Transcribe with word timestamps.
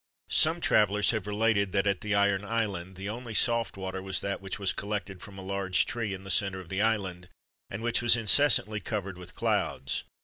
Some 0.31 0.61
travellers 0.61 1.11
have 1.11 1.27
related, 1.27 1.73
that, 1.73 1.85
at 1.85 2.01
the 2.01 2.15
Iron 2.15 2.43
Island, 2.43 2.95
the 2.95 3.07
only 3.07 3.35
soft 3.35 3.77
water 3.77 4.01
was 4.01 4.19
that 4.21 4.41
which 4.41 4.57
was 4.57 4.73
collected 4.73 5.21
from 5.21 5.37
a 5.37 5.43
large 5.43 5.85
tree, 5.85 6.11
in 6.11 6.23
the 6.23 6.31
centre 6.31 6.59
of 6.59 6.69
the 6.69 6.81
island, 6.81 7.29
and 7.69 7.83
which 7.83 8.01
was 8.01 8.15
incessantly 8.15 8.79
covered 8.79 9.19
with 9.19 9.35
clouds. 9.35 10.03